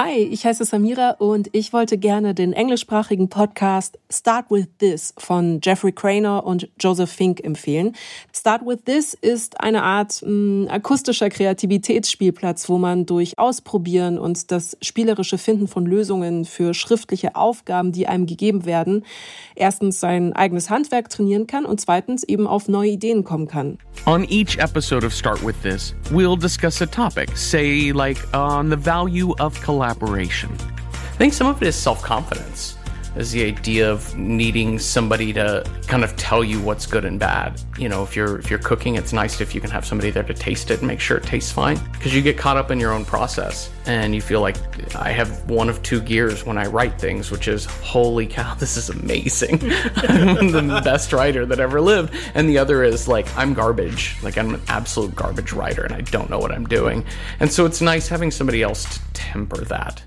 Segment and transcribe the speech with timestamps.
[0.00, 5.58] Hi, ich heiße Samira und ich wollte gerne den englischsprachigen Podcast Start With This von
[5.60, 7.96] Jeffrey Craner und Joseph Fink empfehlen.
[8.32, 14.52] Start With This ist eine Art mh, hm, akustischer Kreativitätsspielplatz, wo man durch Ausprobieren und
[14.52, 19.04] das spielerische Finden von Lösungen für schriftliche Aufgaben, die einem gegeben werden,
[19.56, 23.78] erstens sein eigenes Handwerk trainieren kann und zweitens eben auf neue Ideen kommen kann.
[24.06, 28.76] On each episode of Start With This, we'll discuss a topic, say like on the
[28.76, 30.50] value of collaboration collaboration?
[30.92, 32.77] I think some of it is self confidence,
[33.16, 37.60] is the idea of needing somebody to kind of tell you what's good and bad.
[37.78, 40.22] You know, if you're if you're cooking, it's nice if you can have somebody there
[40.22, 42.78] to taste it and make sure it tastes fine, because you get caught up in
[42.78, 44.56] your own process and you feel like
[44.94, 48.76] I have one of two gears when I write things, which is holy cow, this
[48.76, 49.60] is amazing.
[49.96, 54.36] I'm the best writer that ever lived, and the other is like I'm garbage, like
[54.38, 57.04] I'm an absolute garbage writer and I don't know what I'm doing,
[57.40, 60.02] and so it's nice having somebody else to temper that.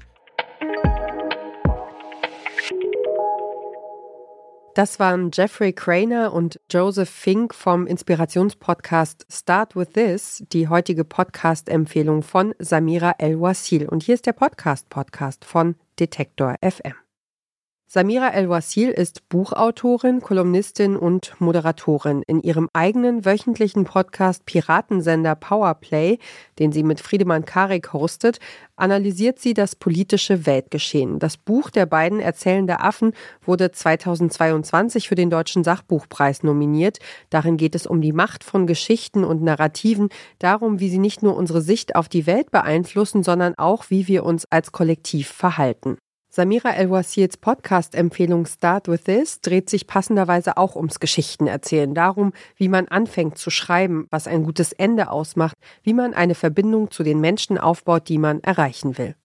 [4.81, 12.23] Das waren Jeffrey Craner und Joseph Fink vom Inspirationspodcast Start With This, die heutige Podcast-Empfehlung
[12.23, 13.87] von Samira El-Wasil.
[13.87, 16.95] Und hier ist der Podcast-Podcast von Detektor FM.
[17.93, 22.23] Samira El-Wasil ist Buchautorin, Kolumnistin und Moderatorin.
[22.25, 26.17] In ihrem eigenen wöchentlichen Podcast Piratensender Powerplay,
[26.57, 28.39] den sie mit Friedemann Karik hostet,
[28.77, 31.19] analysiert sie das politische Weltgeschehen.
[31.19, 33.11] Das Buch der beiden Erzählende Affen
[33.41, 36.99] wurde 2022 für den Deutschen Sachbuchpreis nominiert.
[37.29, 40.07] Darin geht es um die Macht von Geschichten und Narrativen,
[40.39, 44.23] darum, wie sie nicht nur unsere Sicht auf die Welt beeinflussen, sondern auch, wie wir
[44.23, 45.97] uns als Kollektiv verhalten.
[46.33, 52.87] Samira El-Wasils Podcast-Empfehlung Start With This dreht sich passenderweise auch ums Geschichtenerzählen, darum, wie man
[52.87, 57.57] anfängt zu schreiben, was ein gutes Ende ausmacht, wie man eine Verbindung zu den Menschen
[57.57, 59.15] aufbaut, die man erreichen will.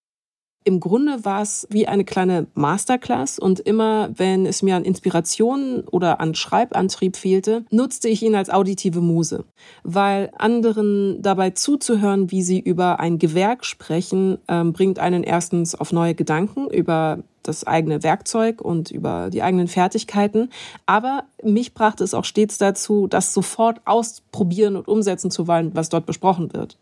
[0.67, 5.84] Im Grunde war es wie eine kleine Masterclass und immer, wenn es mir an Inspiration
[5.89, 9.45] oder an Schreibantrieb fehlte, nutzte ich ihn als auditive Muse,
[9.85, 15.92] weil anderen dabei zuzuhören, wie sie über ein Gewerk sprechen, ähm, bringt einen erstens auf
[15.92, 20.51] neue Gedanken über das eigene Werkzeug und über die eigenen Fertigkeiten.
[20.85, 25.91] Aber mich brachte es auch stets dazu, das sofort ausprobieren und umsetzen zu wollen, was
[25.91, 26.77] dort besprochen wird.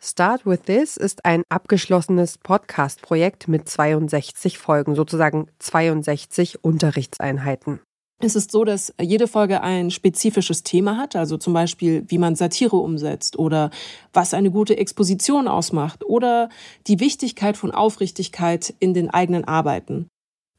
[0.00, 7.80] Start with This ist ein abgeschlossenes Podcast-Projekt mit 62 Folgen, sozusagen 62 Unterrichtseinheiten.
[8.20, 12.36] Es ist so, dass jede Folge ein spezifisches Thema hat, also zum Beispiel, wie man
[12.36, 13.70] Satire umsetzt oder
[14.12, 16.48] was eine gute Exposition ausmacht oder
[16.86, 20.08] die Wichtigkeit von Aufrichtigkeit in den eigenen Arbeiten.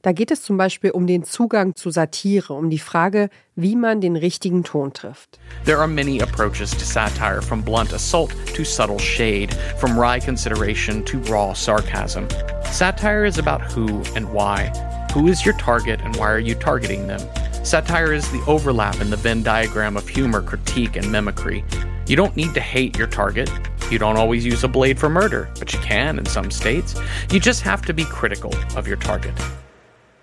[0.02, 4.00] Da geht es zum Beispiel um den Zugang zu Satire, um die Frage, wie man
[4.00, 5.40] den richtigen Ton trifft.
[5.66, 11.04] There are many approaches to satire, from blunt assault to subtle shade, from wry consideration
[11.04, 12.30] to raw sarcasm.
[12.72, 14.72] Satire is about who and why.
[15.14, 17.20] Who is your target and why are you targeting them?
[17.66, 21.62] Satire is the overlap in the Venn diagram of humor, critique, and mimicry.
[22.08, 23.52] You don't need to hate your target.
[23.92, 26.96] You don't always use a blade for murder, but you can in some states.
[27.34, 29.34] You just have to be critical of your target.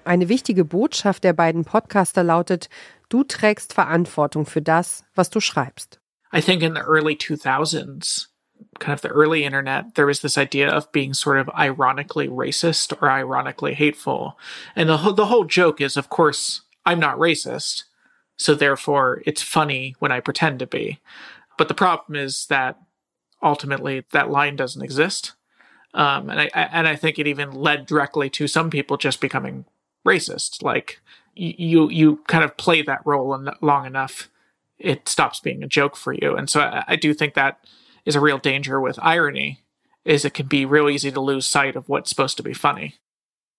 [0.06, 2.68] Eine wichtige Botschaft der beiden Podcaster lautet,
[3.08, 6.00] du trägst Verantwortung für das, was du schreibst.
[6.32, 8.28] I think in the early 2000s,
[8.78, 12.92] kind of the early internet, there was this idea of being sort of ironically racist
[13.00, 14.38] or ironically hateful.
[14.74, 17.84] And the, the whole joke is, of course, I'm not racist.
[18.36, 21.00] So therefore, it's funny when I pretend to be.
[21.58, 22.78] But the problem is that
[23.42, 25.32] ultimately that line doesn't exist.
[25.94, 29.64] Um, and I, and I think it even led directly to some people just becoming
[30.06, 30.62] racist.
[30.62, 31.00] Like
[31.34, 34.30] you you kind of play that role long enough,
[34.78, 36.36] it stops being a joke for you.
[36.36, 37.58] And so I, I do think that
[38.04, 39.62] is a real danger with irony,
[40.04, 42.94] is it can be real easy to lose sight of what's supposed to be funny.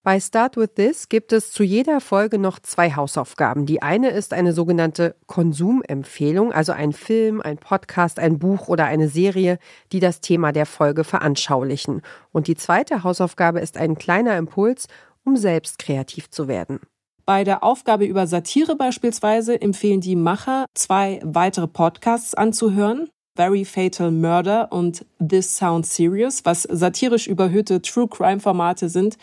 [0.03, 3.65] Bei Start With This gibt es zu jeder Folge noch zwei Hausaufgaben.
[3.65, 9.09] Die eine ist eine sogenannte Konsumempfehlung, also ein Film, ein Podcast, ein Buch oder eine
[9.09, 9.59] Serie,
[9.91, 12.03] die das Thema der Folge veranschaulichen.
[12.31, 14.87] Und die zweite Hausaufgabe ist ein kleiner Impuls,
[15.27, 16.79] um selbst kreativ zu werden.
[17.25, 23.09] Bei der Aufgabe über Satire beispielsweise empfehlen die Macher, zwei weitere Podcasts anzuhören.
[23.35, 29.17] Very Fatal Murder und This Sounds Serious, was satirisch überhöhte True Crime Formate sind,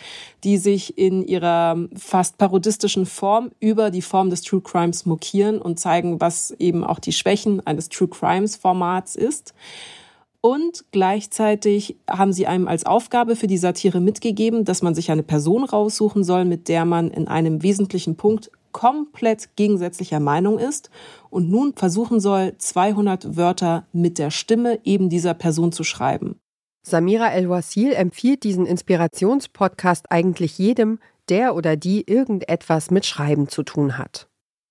[0.45, 5.81] die sich in ihrer fast parodistischen Form über die Form des True Crimes mokieren und
[5.81, 9.53] zeigen, was eben auch die Schwächen eines True Crimes Formats ist.
[10.45, 15.23] Und gleichzeitig haben sie einem als Aufgabe für die Satire mitgegeben, dass man sich eine
[15.23, 20.91] Person raussuchen soll, mit der man in einem wesentlichen Punkt komplett gegensätzlicher Meinung ist
[21.31, 26.39] und nun versuchen soll, 200 Wörter mit der Stimme eben dieser Person zu schreiben.
[26.87, 30.99] Samira El-Wasil empfiehlt diesen Inspirationspodcast eigentlich jedem,
[31.31, 34.29] der oder die irgendetwas mit Schreiben zu tun hat.